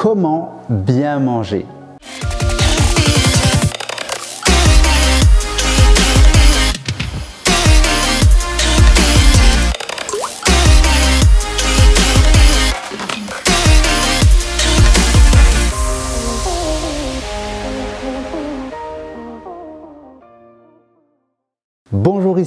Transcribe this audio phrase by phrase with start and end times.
[0.00, 1.66] Comment bien manger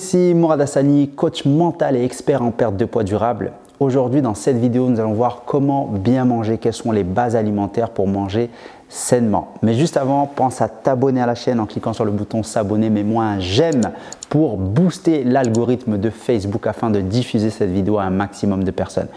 [0.04, 3.54] ici Mourad Hassani, coach mental et expert en perte de poids durable.
[3.80, 7.90] Aujourd'hui dans cette vidéo nous allons voir comment bien manger, quelles sont les bases alimentaires
[7.90, 8.50] pour manger
[8.90, 9.54] sainement.
[9.62, 12.90] Mais juste avant, pense à t'abonner à la chaîne en cliquant sur le bouton s'abonner,
[12.90, 13.94] mets-moi j'aime
[14.28, 19.08] pour booster l'algorithme de Facebook afin de diffuser cette vidéo à un maximum de personnes.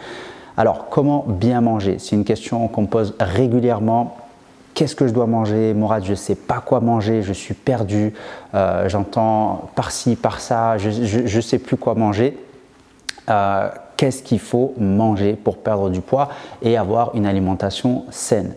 [0.56, 1.96] Alors comment bien manger?
[1.98, 4.16] C'est une question qu'on me pose régulièrement
[4.76, 8.12] qu'est-ce que je dois manger Morad, je ne sais pas quoi manger, je suis perdu,
[8.54, 12.38] euh, j'entends par-ci, par-ça, je ne sais plus quoi manger.
[13.28, 16.28] Euh, qu'est-ce qu'il faut manger pour perdre du poids
[16.62, 18.54] et avoir une alimentation saine?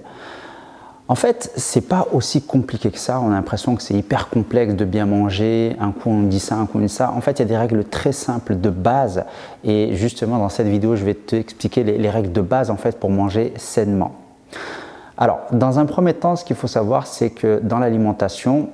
[1.07, 3.19] En fait, c'est pas aussi compliqué que ça.
[3.19, 5.75] On a l'impression que c'est hyper complexe de bien manger.
[5.79, 7.11] Un coup on dit ça, un coup on dit ça.
[7.13, 9.23] En fait, il y a des règles très simples de base.
[9.63, 12.99] Et justement, dans cette vidéo, je vais t'expliquer les, les règles de base en fait
[12.99, 14.13] pour manger sainement.
[15.21, 18.69] Alors, dans un premier temps, ce qu'il faut savoir, c'est que dans l'alimentation,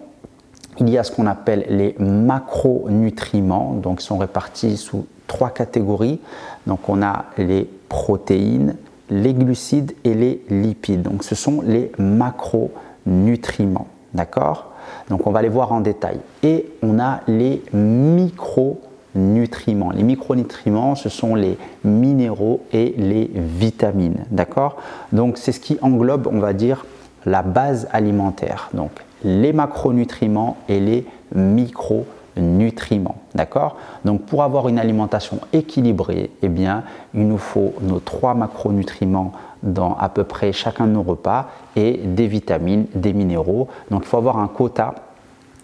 [0.78, 6.22] il y a ce qu'on appelle les macronutriments, donc ils sont répartis sous trois catégories.
[6.68, 8.76] Donc on a les protéines,
[9.10, 11.02] les glucides et les lipides.
[11.02, 14.72] Donc ce sont les macronutriments, d'accord?
[15.10, 16.20] Donc on va les voir en détail.
[16.44, 18.85] Et on a les micronutriments
[19.16, 19.92] nutriments.
[19.92, 24.26] Les micronutriments, ce sont les minéraux et les vitamines.
[24.30, 24.78] D'accord?
[25.12, 26.86] Donc, c'est ce qui englobe, on va dire,
[27.26, 28.70] la base alimentaire.
[28.74, 28.92] Donc,
[29.24, 33.16] les macronutriments et les micronutriments.
[33.34, 33.78] D'accord?
[34.04, 39.32] Donc, pour avoir une alimentation équilibrée, eh bien, il nous faut nos trois macronutriments
[39.64, 43.68] dans à peu près chacun de nos repas et des vitamines, des minéraux.
[43.90, 44.94] Donc, il faut avoir un quota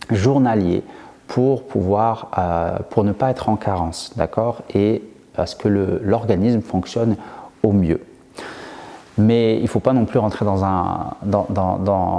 [0.09, 0.83] journalier
[1.31, 5.01] pour pouvoir, euh, pour ne pas être en carence, d'accord, et
[5.37, 7.15] à ce que l'organisme fonctionne
[7.63, 8.01] au mieux.
[9.17, 11.45] Mais il ne faut pas non plus rentrer dans un, dans,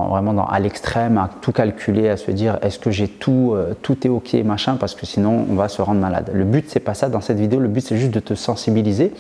[0.08, 3.74] vraiment dans, à l'extrême, à tout calculer, à se dire est-ce que j'ai tout, euh,
[3.82, 6.30] tout est ok, machin, parce que sinon on va se rendre malade.
[6.32, 9.12] Le but c'est pas ça dans cette vidéo, le but c'est juste de te sensibiliser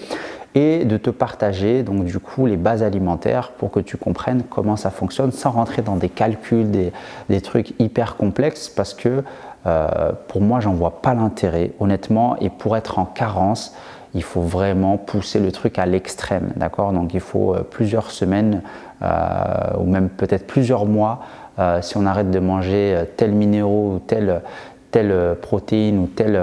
[0.54, 4.76] et de te partager donc du coup les bases alimentaires pour que tu comprennes comment
[4.76, 6.92] ça fonctionne sans rentrer dans des calculs, des,
[7.30, 9.22] des trucs hyper complexes parce que
[9.66, 12.36] euh, pour moi, j'en vois pas l'intérêt, honnêtement.
[12.40, 13.74] Et pour être en carence,
[14.14, 16.92] il faut vraiment pousser le truc à l'extrême, d'accord?
[16.92, 18.62] Donc il faut euh, plusieurs semaines
[19.02, 21.20] euh, ou même peut-être plusieurs mois
[21.82, 24.40] si on arrête de manger tel minéraux ou tel,
[24.92, 26.40] telle protéine ou tel,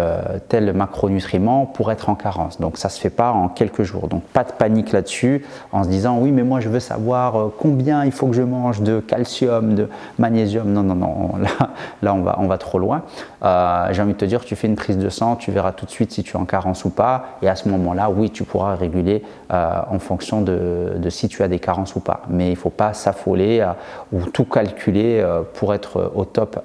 [0.50, 2.60] tel macronutriment pour être en carence.
[2.60, 4.08] Donc ça se fait pas en quelques jours.
[4.08, 7.54] Donc pas de panique là-dessus en se disant oui mais moi je veux savoir euh,
[7.58, 9.88] combien il faut que je mange de calcium, de
[10.18, 10.72] magnésium.
[10.72, 11.70] Non, non, non, là,
[12.02, 13.04] là on, va, on va trop loin.
[13.44, 15.86] Euh, j'ai envie de te dire, tu fais une prise de sang, tu verras tout
[15.86, 17.26] de suite si tu es en carence ou pas.
[17.42, 21.48] Et à ce moment-là, oui, tu pourras réguler euh, en fonction de, si tu as
[21.48, 22.22] des carences ou pas.
[22.30, 23.66] Mais il faut pas s'affoler
[24.12, 26.60] ou tout calculer pour être au top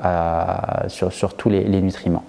[0.89, 2.25] sur, sur tous les nutriments.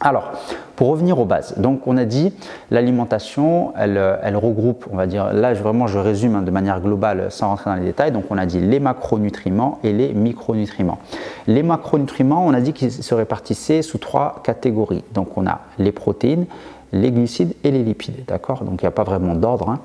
[0.00, 0.32] Alors,
[0.76, 2.34] pour revenir aux bases, donc on a dit
[2.70, 7.28] l'alimentation, elle, elle, regroupe, on va dire, là vraiment je résume hein, de manière globale
[7.30, 10.98] sans rentrer dans les détails, donc on a dit les macronutriments et les micronutriments.
[11.46, 15.04] Les macronutriments, on a dit qu'ils se répartissaient sous trois catégories.
[15.14, 16.46] Donc on a les protéines,
[16.92, 18.64] les glucides et les lipides, d'accord?
[18.64, 19.70] Donc il n'y a pas vraiment d'ordre.
[19.70, 19.80] Hein.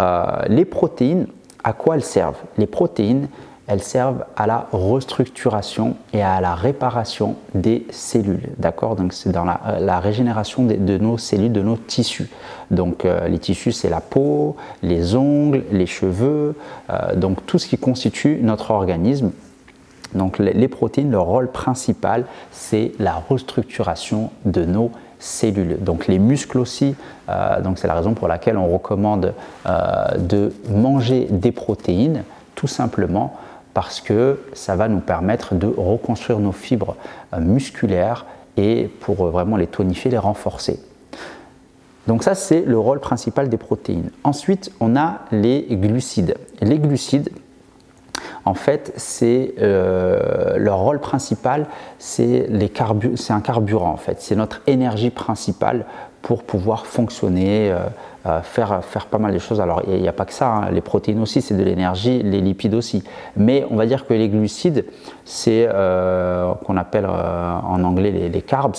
[0.00, 1.26] Euh, les protéines,
[1.62, 2.40] à quoi elles servent?
[2.58, 3.28] Les protéines,
[3.70, 8.48] elles servent à la restructuration et à la réparation des cellules.
[8.58, 8.96] D'accord?
[8.96, 12.28] Donc c'est dans la, euh, régénération de, nos cellules, de nos tissus.
[12.72, 16.56] Donc euh, les tissus, c'est la peau, les ongles, les cheveux,
[16.90, 19.30] euh, donc tout ce qui constitue notre organisme.
[20.14, 25.78] Donc les, protéines, leur rôle principal, c'est la restructuration de nos cellules.
[25.78, 26.96] Donc les muscles aussi,
[27.62, 29.34] donc c'est la raison pour laquelle on recommande
[30.18, 32.24] de manger des protéines,
[32.56, 33.38] tout simplement
[33.74, 36.96] parce que ça va nous permettre de reconstruire nos fibres
[37.32, 38.26] euh, musculaires
[38.56, 40.80] et pour euh, vraiment les tonifier, les renforcer.
[42.06, 44.10] Donc ça, c'est le rôle principal des protéines.
[44.24, 46.34] Ensuite, on a les glucides.
[46.60, 47.30] Les glucides,
[48.44, 51.66] en fait, c'est euh, leur rôle principal,
[51.98, 52.48] c'est
[53.28, 54.20] un carburant en fait.
[54.20, 55.84] C'est notre énergie principale
[56.22, 57.74] pour pouvoir fonctionner,
[58.42, 59.60] faire, faire pas mal de choses.
[59.60, 60.70] Alors il n'y a, pas que ça, hein.
[60.70, 63.02] les protéines aussi, c'est de l'énergie, les lipides aussi.
[63.36, 64.84] Mais on va dire que les glucides,
[65.24, 68.76] c'est qu'on appelle en anglais les carbs,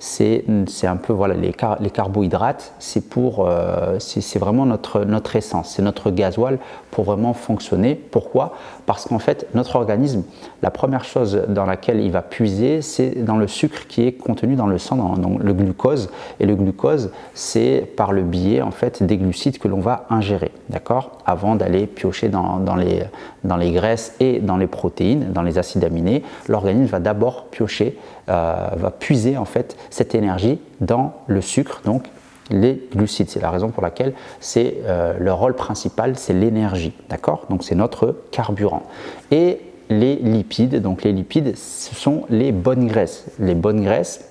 [0.00, 0.42] c'est
[0.84, 5.82] un peu voilà, les, les carbohydrates, c'est pour euh, c'est vraiment notre, notre essence, c'est
[5.82, 6.58] notre gasoil
[6.90, 7.94] pour vraiment fonctionner.
[7.94, 8.54] Pourquoi?
[8.86, 10.22] Parce qu'en fait, notre organisme,
[10.62, 14.56] la première chose dans laquelle il va puiser, c'est dans le sucre qui est contenu
[14.56, 16.10] dans le sang, dans, le glucose.
[16.40, 20.50] Et le glucose, c'est par le biais en fait des glucides que l'on va ingérer,
[20.70, 21.18] d'accord?
[21.26, 23.02] Avant d'aller piocher dans, les,
[23.44, 27.98] dans les graisses et dans les protéines, dans les acides aminés, l'organisme va d'abord piocher
[28.28, 32.04] euh, va puiser en fait cette énergie dans le sucre, donc
[32.50, 33.28] les glucides.
[33.28, 37.46] C'est la raison pour laquelle c'est euh, le rôle principal, c'est l'énergie, d'accord?
[37.50, 38.82] Donc c'est notre carburant.
[39.30, 43.26] Et les lipides, donc les lipides, ce sont les bonnes graisses.
[43.40, 44.29] Les bonnes graisses,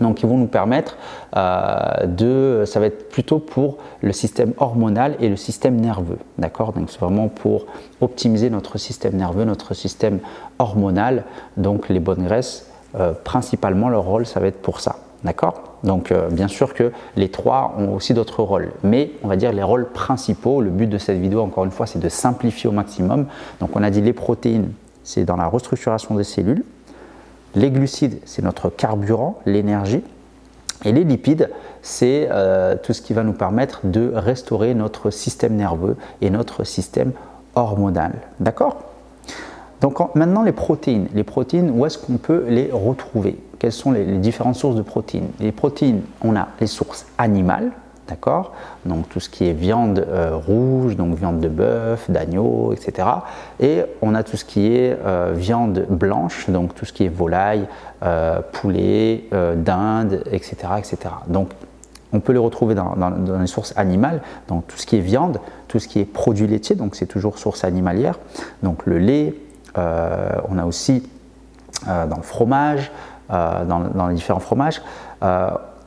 [0.00, 0.96] donc ils vont nous permettre
[1.36, 6.72] euh, de, ça va être plutôt pour le système hormonal et le système nerveux, d'accord?
[6.72, 7.66] Donc c'est vraiment pour
[8.00, 10.20] optimiser notre système nerveux, notre système
[10.58, 11.24] hormonal.
[11.56, 14.96] Donc les bonnes graisses euh, principalement leur rôle, ça va être pour ça.
[15.22, 15.64] D'accord?
[15.84, 19.52] Donc euh, bien sûr que les trois ont aussi d'autres rôles, mais on va dire
[19.52, 22.72] les rôles principaux, le but de cette vidéo encore une fois c'est de simplifier au
[22.72, 23.26] maximum.
[23.60, 24.72] Donc on a dit les protéines,
[25.04, 26.64] c'est dans la restructuration des cellules,
[27.54, 30.02] les glucides, c'est notre carburant, l'énergie,
[30.84, 31.50] et les lipides,
[31.82, 36.64] c'est euh, tout ce qui va nous permettre de restaurer notre système nerveux et notre
[36.64, 37.12] système
[37.54, 38.12] hormonal.
[38.38, 38.82] D'accord?
[39.80, 41.08] Donc maintenant les protéines.
[41.14, 43.38] Les protéines, où est-ce qu'on peut les retrouver?
[43.58, 45.28] Quelles sont les, différentes sources de protéines?
[45.38, 47.72] Les protéines, on a les sources animales,
[48.10, 48.52] d'accord
[48.84, 53.08] Donc tout ce qui est viande euh, rouge, donc viande de bœuf, d'agneau, etc.
[53.60, 57.08] Et on a tout ce qui est euh, viande blanche, donc tout ce qui est
[57.08, 57.66] volaille,
[58.02, 59.24] euh, poulet,
[59.56, 60.98] dinde, etc., etc.
[61.28, 61.50] Donc
[62.12, 62.94] on peut les retrouver dans,
[63.40, 66.74] les sources animales, donc tout ce qui est viande, tout ce qui est produits laitiers,
[66.74, 68.18] donc c'est toujours source animalière,
[68.64, 69.34] donc le lait,
[69.76, 71.08] on a aussi
[71.86, 72.90] dans le fromage,
[73.28, 74.82] dans, les différents fromages,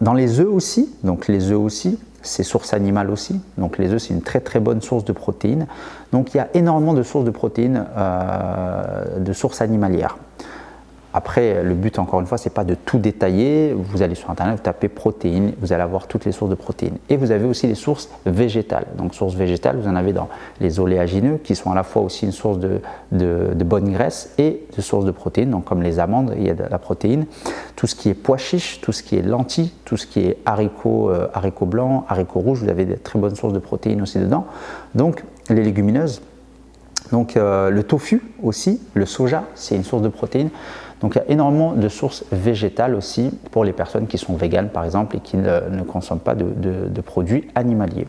[0.04, 3.40] dans les œufs aussi, donc les œufs aussi, c'est source animale aussi.
[3.58, 5.68] Donc les œufs, c'est une très très bonne source de protéines.
[6.12, 7.86] Donc il y a énormément de sources de protéines
[9.20, 10.18] de sources animalières.
[11.14, 13.74] Après, le but, encore une fois, c'est pas de tout détailler.
[13.74, 16.98] Vous allez sur Internet, vous tapez protéines, vous allez avoir toutes les sources de protéines.
[17.10, 18.88] Et vous avez aussi les sources végétales.
[18.98, 20.28] Donc, sources végétales, vous en avez dans
[20.60, 22.82] les oléagineux, qui sont à la fois aussi une source de,
[23.12, 25.52] de, bonne graisse et de sources de protéines.
[25.52, 27.28] Donc, comme les amandes, il y a de la protéine.
[27.76, 30.38] Tout ce qui est pois chiches, tout ce qui est lentilles, tout ce qui est
[30.46, 34.18] haricots, euh, haricots blancs, haricots rouges, vous avez des très bonnes sources de protéines aussi
[34.18, 34.46] dedans.
[34.96, 36.22] Donc, les légumineuses.
[37.12, 40.50] Donc, euh, le tofu aussi, le soja, c'est une source de protéines.
[41.04, 44.70] Donc il y a énormément de sources végétales aussi pour les personnes qui sont véganes
[44.70, 48.08] par exemple et qui ne, consomment pas de, produits animaliers.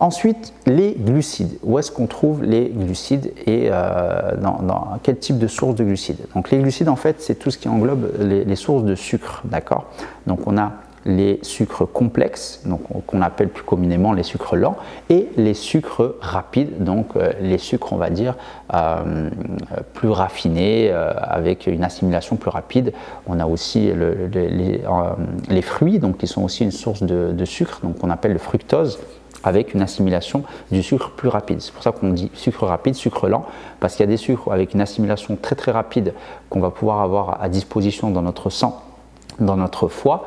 [0.00, 1.58] Ensuite, les glucides.
[1.62, 6.18] Où est-ce qu'on trouve les glucides et euh, dans, quel type de source de glucides?
[6.34, 9.42] Donc les glucides, en fait, c'est tout ce qui englobe les, les sources de sucre,
[9.44, 9.86] d'accord?
[10.26, 10.72] Donc on a
[11.06, 14.76] les sucres complexes, donc qu'on appelle plus communément les sucres lents,
[15.08, 18.34] et les sucres rapides, donc euh, les sucres, on va dire,
[18.74, 19.30] euh,
[19.94, 22.92] plus raffinés, euh, avec une assimilation plus rapide.
[23.28, 28.10] On a aussi les, fruits, donc qui sont aussi une source de, sucre, donc qu'on
[28.10, 28.98] appelle le fructose
[29.44, 30.42] avec une assimilation
[30.72, 31.60] du sucre plus rapide.
[31.60, 33.46] C'est pour ça qu'on dit sucre rapide, sucre lent,
[33.78, 36.14] parce qu'il y a des sucres avec une assimilation très très rapide
[36.50, 38.82] qu'on va pouvoir avoir à disposition dans notre sang,
[39.38, 40.26] dans notre foie,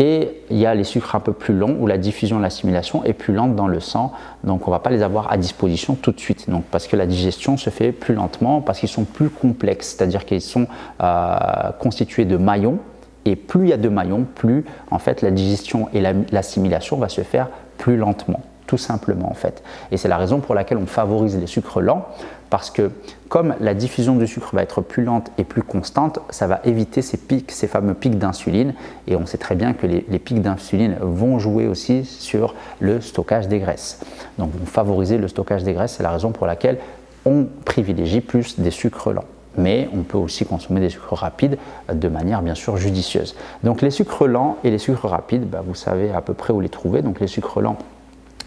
[0.00, 3.04] et il y a les sucres un peu plus longs où la diffusion et l'assimilation
[3.04, 4.12] est plus lente dans le sang,
[4.44, 6.48] donc on ne va pas les avoir à disposition tout de suite.
[6.48, 10.24] Donc parce que la digestion se fait plus lentement, parce qu'ils sont plus complexes, c'est-à-dire
[10.24, 10.66] qu'ils sont
[11.02, 11.36] euh,
[11.78, 12.78] constitués de maillons.
[13.26, 16.00] Et plus il y a de maillons, plus en fait la digestion et
[16.32, 19.64] l'assimilation va se faire plus lentement tout simplement en fait.
[19.90, 22.06] Et c'est la raison pour laquelle on favorise les sucres lents,
[22.50, 22.92] parce que
[23.28, 27.02] comme la diffusion du sucre va être plus lente et plus constante, ça va éviter
[27.02, 28.74] ces pics, ces fameux pics d'insuline.
[29.08, 33.48] Et on sait très bien que les, pics d'insuline vont jouer aussi sur le stockage
[33.48, 33.98] des graisses.
[34.38, 36.78] Donc vont favoriser le stockage des graisses, c'est la raison pour laquelle
[37.24, 39.24] on privilégie plus des sucres lents
[39.58, 41.58] mais on peut aussi consommer des sucres rapides
[41.92, 43.34] de manière bien sûr judicieuse.
[43.64, 46.60] Donc les sucres lents et les sucres rapides, bah, vous savez à peu près où
[46.60, 47.02] les trouver.
[47.02, 47.76] Donc les sucres lents,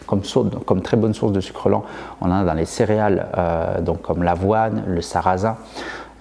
[0.05, 1.83] comme, très bonne source de sucre lent,
[2.22, 5.57] on en a dans les céréales, euh, donc comme l'avoine, le sarrasin.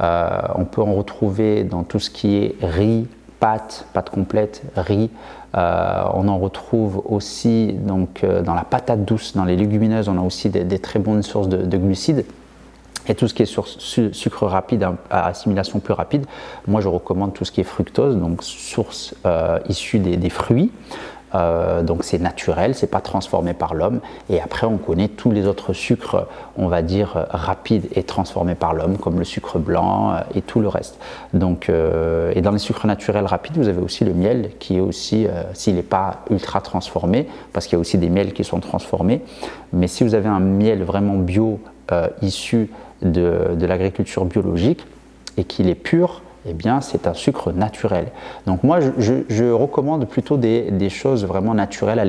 [0.01, 3.07] Euh, on peut en retrouver dans tout ce qui est riz,
[3.41, 5.11] pâte, pâte complète, riz.
[5.57, 10.23] Euh, on en retrouve aussi donc, dans la patate douce, dans les légumineuses, on a
[10.23, 12.25] aussi des, très bonnes sources de, glucides.
[13.09, 16.25] Et tout ce qui est sucre rapide, à assimilation plus rapide,
[16.69, 19.15] moi je recommande tout ce qui est fructose, donc source
[19.69, 20.71] issue des fruits.
[21.35, 24.01] Euh, donc c'est naturel, c'est pas transformé par l'homme.
[24.31, 28.75] Et après, on connaît tous les autres sucres, on va dire rapides et transformés par
[28.75, 30.99] l'homme, comme le sucre blanc et tout le reste.
[31.33, 35.27] Donc, et dans les sucres naturels rapides, vous avez aussi le miel qui est aussi,
[35.55, 39.23] s'il n'est pas ultra transformé, parce qu'il y a aussi des miels qui sont transformés.
[39.73, 41.61] Mais si vous avez un miel vraiment bio
[42.21, 42.71] issu
[43.03, 44.87] de l'agriculture biologique
[45.37, 48.07] et qu'il est pur, eh bien, c'est un sucre naturel.
[48.47, 52.01] Donc moi, je, recommande plutôt des, choses vraiment naturelles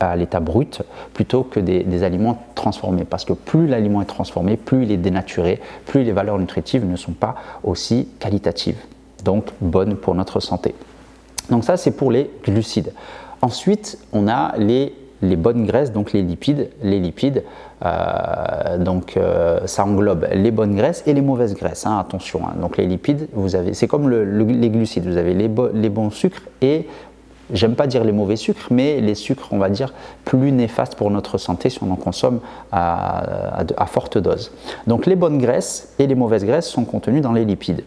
[0.00, 0.82] à l'état brut,
[1.14, 3.04] plutôt que des, aliments transformés.
[3.04, 6.96] Parce que plus l'aliment est transformé, plus il est dénaturé, plus les valeurs nutritives ne
[6.96, 8.78] sont pas aussi qualitatives,
[9.24, 10.74] donc bonnes pour notre santé.
[11.50, 12.92] Donc ça, c'est pour les glucides.
[13.40, 14.92] Ensuite, on a les
[15.22, 16.70] les bonnes graisses, donc les lipides.
[16.82, 17.42] Les lipides,
[17.84, 21.86] euh, donc euh, ça englobe les bonnes graisses et les mauvaises graisses.
[21.86, 22.40] Hein, attention.
[22.44, 22.54] Hein.
[22.60, 23.28] Donc les lipides,
[23.72, 25.06] c'est comme les glucides.
[25.06, 26.86] Vous avez les bons sucres et
[27.52, 29.92] j'aime pas dire les mauvais sucres, mais les sucres, on va dire,
[30.24, 32.40] plus néfastes pour notre santé si on en consomme
[32.72, 34.52] à, forte dose.
[34.86, 37.84] Donc les bonnes graisses et les mauvaises graisses sont contenues dans les lipides.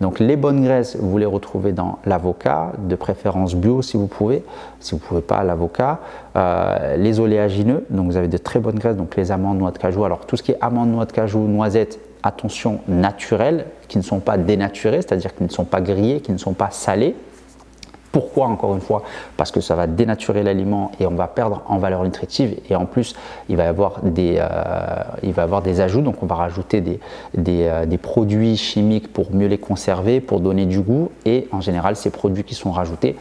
[0.00, 4.44] Donc les bonnes graisses, vous les retrouvez dans l'avocat, de préférence bio si vous pouvez,
[4.78, 5.98] si vous ne pouvez pas l'avocat.
[6.36, 9.78] Euh, les oléagineux, donc vous avez de très bonnes graisses, donc les amandes, noix de
[9.78, 10.04] cajou.
[10.04, 14.20] Alors tout ce qui est amandes, noix de cajou, noisettes, attention, naturelles, qui ne sont
[14.20, 17.16] pas dénaturées, c'est-à-dire qui ne sont pas grillées, qui ne sont pas salées.
[18.12, 19.02] Pourquoi encore une fois?
[19.36, 22.58] Parce que ça va dénaturer l'aliment et on va perdre en valeur nutritive.
[22.70, 23.14] Et en plus
[23.48, 27.00] il va y avoir des, euh, ajouts, donc on va rajouter des,
[27.36, 31.10] euh, des, produits chimiques pour mieux les conserver, pour donner du goût.
[31.26, 33.16] Et en général ces produits qui sont rajoutés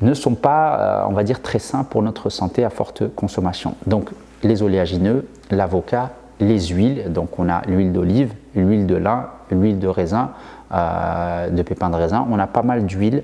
[0.00, 3.76] ne sont pas, euh, on va dire, très sains pour notre santé à forte consommation.
[3.86, 4.10] Donc
[4.42, 6.10] les oléagineux, l'avocat,
[6.40, 10.30] les huiles, donc on a l'huile d'olive, l'huile de lin, l'huile de raisin,
[10.72, 13.22] de pépins de raisin, on a pas mal d'huiles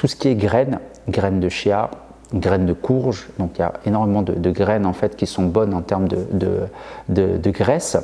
[0.00, 0.80] tout ce qui est graines,
[1.10, 1.90] graines de chia,
[2.32, 5.74] graines de courge, donc il y a énormément de, graines en fait qui sont bonnes
[5.74, 6.62] en termes de,
[7.10, 7.98] de, graisse.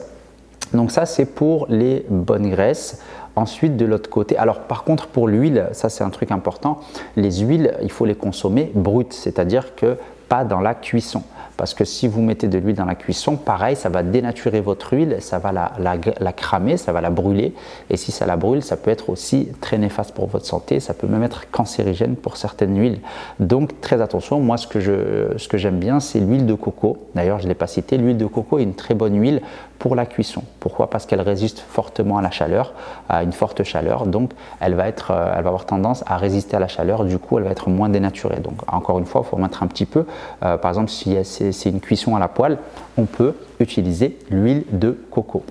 [0.74, 3.00] Donc ça c'est pour les bonnes graisses.
[3.34, 6.80] Ensuite de l'autre côté, alors par contre pour l'huile, ça c'est un truc important,
[7.16, 9.96] les huiles il faut les consommer brutes, c'est-à-dire que
[10.28, 11.22] pas dans la cuisson.
[11.56, 14.92] Parce que si vous mettez de l'huile dans la cuisson, pareil, ça va dénaturer votre
[14.92, 17.54] huile, ça va la, la, cramer, ça va la brûler.
[17.90, 20.94] Et si ça la brûle, ça peut être aussi très néfaste pour votre santé, ça
[20.94, 23.00] peut même être cancérigène pour certaines huiles.
[23.40, 26.98] Donc très attention, moi ce que, je, ce que j'aime bien, c'est l'huile de coco.
[27.14, 29.40] D'ailleurs, je ne l'ai pas cité, l'huile de coco est une très bonne huile
[29.78, 30.42] pour la cuisson.
[30.60, 30.88] Pourquoi?
[30.90, 32.72] Parce qu'elle résiste fortement à la chaleur,
[33.08, 34.06] à une forte chaleur.
[34.06, 37.18] Donc elle va, être, euh, elle va avoir tendance à résister à la chaleur, du
[37.18, 38.40] coup elle va être moins dénaturée.
[38.40, 40.06] Donc encore une fois, il faut mettre un petit peu.
[40.42, 42.58] Euh, par exemple, si c'est une cuisson à la poêle,
[42.96, 45.44] on peut utiliser l'huile de coco.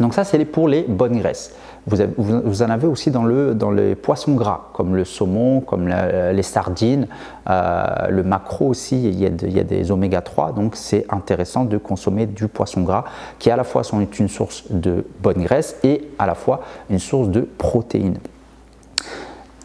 [0.00, 1.54] Donc ça, c'est pour les bonnes graisses.
[1.86, 6.42] Vous, en avez aussi dans, le, dans les poissons gras, comme le saumon, comme les
[6.42, 7.08] sardines,
[7.50, 11.06] euh, le maquereau aussi, il y a, il y a des oméga 3, donc c'est
[11.10, 13.04] intéressant de consommer du poisson gras,
[13.40, 17.00] qui à la fois sont une source de bonne graisse et à la fois une
[17.00, 18.18] source de protéines.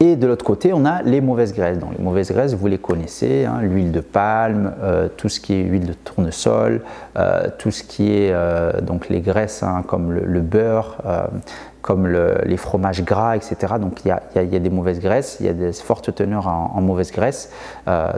[0.00, 1.78] Et de l'autre côté, on a les mauvaises graisses.
[1.78, 5.54] Donc les mauvaises graisses, vous les connaissez, hein, l'huile de palme, euh, tout ce qui
[5.54, 6.82] est huile de tournesol,
[7.16, 10.98] euh, tout ce qui est euh, donc les graisses hein, comme le, beurre,
[11.82, 13.74] comme les fromages gras, etc.
[13.80, 16.80] Donc il y, a, des mauvaises graisses, il y a des fortes teneurs en, en
[16.80, 17.50] mauvaises graisses.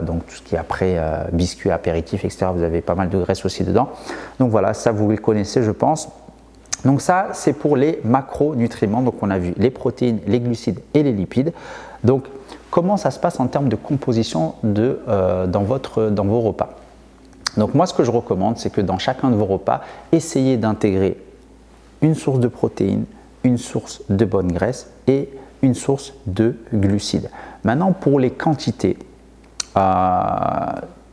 [0.03, 0.99] donc tout ce qui est après
[1.31, 2.47] biscuits, apéritifs, etc.
[2.53, 3.89] Vous avez pas mal de graisses aussi dedans.
[4.39, 6.09] Donc voilà, ça vous le connaissez, je pense.
[6.85, 9.01] Donc ça, c'est pour les macronutriments.
[9.01, 11.53] Donc on a vu les protéines, les glucides et les lipides.
[12.03, 12.25] Donc
[12.69, 16.69] comment ça se passe en termes de composition de, euh, dans, vos repas?
[17.57, 21.17] Donc moi, ce que je recommande, c'est que dans chacun de vos repas, essayez d'intégrer
[22.01, 23.05] une source de protéines,
[23.43, 25.29] une source de bonne graisse et
[25.61, 27.29] une source de glucides.
[27.63, 28.97] Maintenant, pour les quantités,
[29.77, 29.81] euh,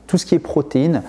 [0.07, 1.03] tout ce qui est protéines,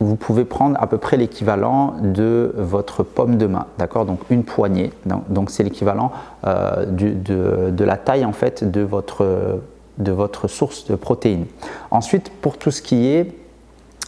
[0.00, 4.44] vous pouvez prendre à peu près l'équivalent de votre pomme de main, d'accord Donc une
[4.44, 4.92] poignée,
[5.28, 6.12] donc c'est l'équivalent
[6.46, 9.60] euh, de, la taille en fait de votre,
[9.98, 11.46] de votre source de protéines.
[11.90, 13.34] Ensuite, pour tout ce qui est,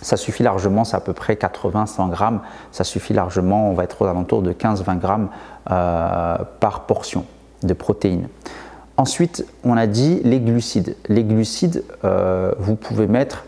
[0.02, 2.40] ça suffit largement, c'est à peu près 80-100 grammes,
[2.72, 5.28] ça suffit largement, on va être aux alentours de 15-20 grammes
[5.70, 7.24] euh, par portion
[7.62, 8.28] de protéines.
[8.96, 10.96] Ensuite, on a dit les glucides.
[11.08, 13.44] Les glucides, euh, vous pouvez mettre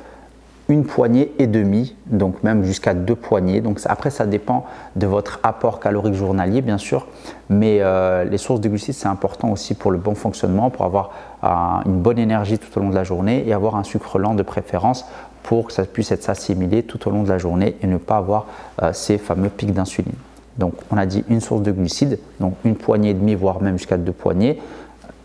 [0.73, 3.61] une poignée et demie, donc même jusqu'à deux poignées.
[3.61, 4.65] Donc après, ça dépend
[4.97, 7.07] de votre apport calorique journalier, bien sûr,
[7.51, 11.11] mais euh, les sources de glucides, c'est important aussi pour le bon fonctionnement, pour avoir
[11.45, 11.49] euh,
[11.85, 14.43] une bonne énergie tout au long de la journée et avoir un sucre lent de
[14.43, 15.05] préférence
[15.43, 18.17] pour que ça puisse être assimilé tout au long de la journée et ne pas
[18.17, 18.47] avoir
[18.83, 20.15] euh, ces fameux pics d'insuline.
[20.57, 23.77] Donc on a dit une source de glucides, donc une poignée et demie, voire même
[23.77, 24.59] jusqu'à deux poignées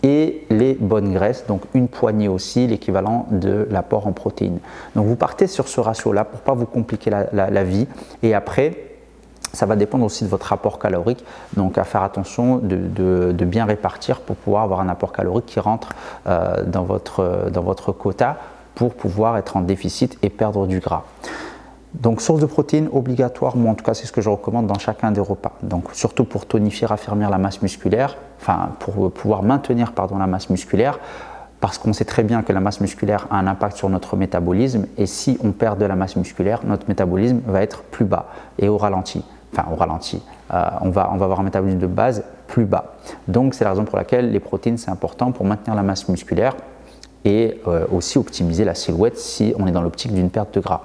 [0.04, 4.60] et les bonnes graisses, donc une poignée aussi, l'équivalent de l'apport en protéines.
[4.96, 7.88] Donc vous partez sur ce ratio-là pour ne pas vous compliquer la, vie.
[8.24, 8.78] Et après,
[9.54, 11.24] ça va dépendre aussi de votre rapport calorique,
[11.56, 15.90] donc à faire attention de, bien répartir pour pouvoir avoir un apport calorique qui rentre
[16.28, 18.38] euh, dans, votre, dans votre quota
[18.76, 21.04] pour pouvoir être en déficit et perdre du gras.
[22.02, 24.78] Donc source de protéines obligatoire, moi en tout cas c'est ce que je recommande dans
[24.78, 25.54] chacun des repas.
[25.64, 31.00] Donc surtout pour tonifier, raffermir la masse musculaire, enfin pour pouvoir maintenir la masse musculaire,
[31.60, 34.86] parce qu'on sait très bien que la masse musculaire a un impact sur notre métabolisme
[34.98, 38.28] et si on perd de la masse musculaire, notre métabolisme va être plus bas
[38.60, 39.24] et au ralenti.
[39.54, 40.22] Enfin au ralenti,
[40.54, 42.94] euh, on, va, on va avoir un métabolisme de base plus bas.
[43.28, 46.56] Donc c'est la raison pour laquelle les protéines c'est important pour maintenir la masse musculaire
[47.26, 50.84] et euh, aussi optimiser la silhouette si on est dans l'optique d'une perte de gras.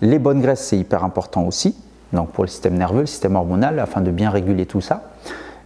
[0.00, 1.76] Les bonnes graisses, c'est hyper important aussi,
[2.12, 5.12] donc pour le système nerveux, le système hormonal, afin de bien réguler tout ça.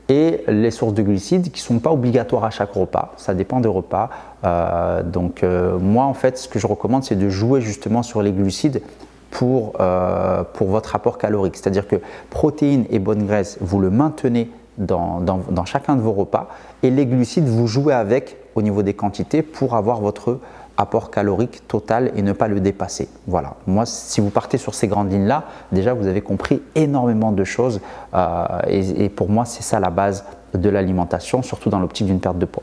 [0.09, 3.61] Et les sources de glucides qui ne sont pas obligatoires à chaque repas, ça dépend
[3.61, 4.11] des repas.
[4.45, 8.23] Euh, donc euh, moi, en fait, ce que je recommande, c'est de jouer justement sur
[8.23, 8.83] les glucides
[9.31, 11.57] pour, euh, votre apport calorique.
[11.57, 11.97] C'est-à-dire que
[12.31, 16.49] protéines et bonnes graisses, vous le maintenez dans, dans, chacun de vos repas
[16.83, 20.39] et les glucides, vous jouez avec au niveau des quantités pour avoir votre
[20.77, 23.09] apport calorique total et ne pas le dépasser.
[23.27, 27.45] Voilà, moi si vous partez sur ces grandes lignes-là, déjà vous avez compris énormément de
[27.45, 27.81] choses
[28.15, 32.39] euh, et, pour moi c'est ça la base de l'alimentation, surtout dans l'optique d'une perte
[32.39, 32.63] de poids.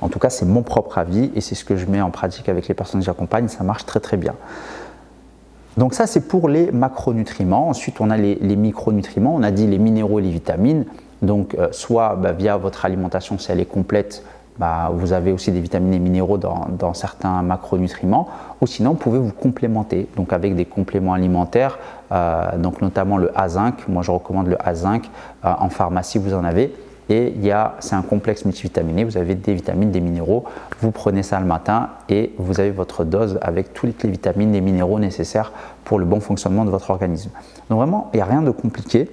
[0.00, 2.48] En tout cas c'est mon propre avis et c'est ce que je mets en pratique
[2.48, 4.34] avec les personnes que j'accompagne, ça marche très très bien.
[5.76, 9.78] Donc ça c'est pour les macronutriments, ensuite on a les, micronutriments, on a dit les
[9.78, 10.86] minéraux et les vitamines,
[11.20, 14.22] donc euh, soit bah, via votre alimentation si elle est complète,
[14.58, 18.28] bah, vous avez aussi des vitamines et minéraux dans, certains macronutriments,
[18.60, 21.78] ou sinon vous pouvez vous complémenter donc avec des compléments alimentaires,
[22.12, 23.86] euh, donc notamment le A-zinc.
[23.88, 25.10] Moi je recommande le A-zinc
[25.44, 26.74] euh, en pharmacie, vous en avez.
[27.08, 27.34] Et
[27.78, 30.44] c'est un complexe multivitaminé, vous avez des vitamines, des minéraux,
[30.80, 34.60] vous prenez ça le matin et vous avez votre dose avec toutes les vitamines et
[34.60, 35.52] minéraux nécessaires
[35.84, 37.30] pour le bon fonctionnement de votre organisme.
[37.70, 39.08] Donc vraiment, il n'y a rien de compliqué.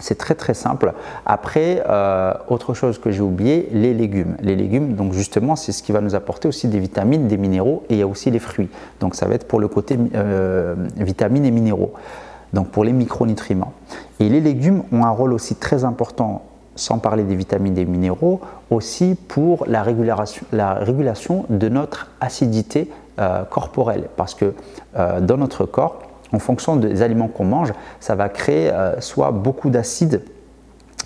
[0.00, 0.94] C'est très très simple.
[1.26, 4.36] Après, euh, autre chose que j'ai oublié, les légumes.
[4.40, 7.84] Les légumes, donc justement, c'est ce qui va nous apporter aussi des vitamines, des minéraux
[7.88, 8.70] et il y a aussi les fruits.
[9.00, 11.92] Donc ça va être pour le côté euh, vitamines et minéraux,
[12.52, 13.72] donc pour les micronutriments.
[14.18, 16.42] Et les légumes ont un rôle aussi très important,
[16.74, 22.10] sans parler des vitamines et des minéraux, aussi pour la régulation, la régulation de notre
[22.20, 24.08] acidité euh, corporelle.
[24.16, 24.54] Parce que
[24.96, 29.70] dans notre corps, en fonction des aliments qu'on mange, ça va créer euh, soit beaucoup
[29.70, 30.22] d'acide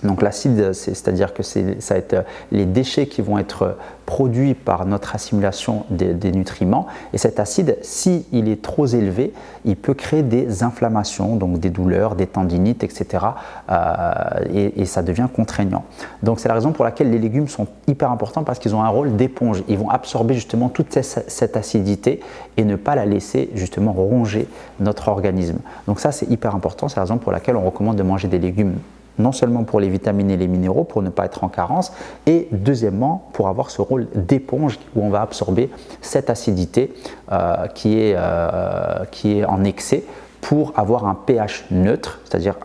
[0.05, 4.85] donc l'acide, c'est-à-dire que ça va être euh, les déchets qui vont être produits par
[4.85, 6.87] notre assimilation des, nutriments.
[7.15, 9.33] Et cet acide, s'il il est trop élevé,
[9.65, 13.25] il peut créer des inflammations, donc des douleurs, des tendinites, etc.
[13.71, 15.85] Euh, et, ça devient contraignant.
[16.23, 18.89] Donc c'est la raison pour laquelle les légumes sont hyper importants parce qu'ils ont un
[18.89, 19.65] rôle d'éponge.
[19.69, 22.21] Ils vont absorber justement toute cette acidité
[22.59, 24.47] et ne pas la laisser justement ronger
[24.79, 25.59] notre organisme.
[25.89, 26.89] Donc ça c'est hyper important.
[26.89, 28.75] C'est la raison pour laquelle on recommande de manger des légumes
[29.19, 31.93] non seulement pour les vitamines et les minéraux, pour ne pas être en carence,
[32.27, 36.93] et deuxièmement, pour avoir ce rôle d'éponge où on va absorber cette acidité
[37.33, 40.05] euh, qui, est, euh, qui est en excès
[40.41, 42.57] pour avoir un pH neutre, c'est-à-dire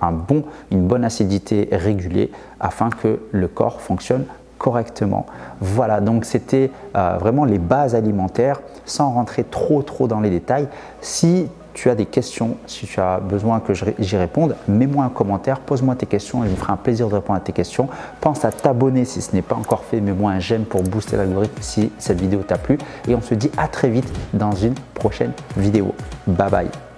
[0.72, 4.26] une bonne acidité régulée afin que le corps fonctionne
[4.58, 5.26] correctement.
[5.62, 10.68] Voilà, donc c'était euh, vraiment les bases alimentaires sans rentrer trop trop dans les détails.
[11.00, 15.60] Si tu as des questions, si tu as besoin que j'y réponde, mets-moi un commentaire,
[15.60, 17.88] pose-moi tes questions et je me ferai un plaisir de répondre à tes questions.
[18.22, 21.62] Pense à t'abonner si ce n'est pas encore fait, mets-moi un j'aime pour booster l'algorithme
[21.62, 22.78] si cette vidéo t'a plu.
[23.08, 25.94] Et on se dit à très vite dans une prochaine vidéo.
[26.28, 26.89] Bye bye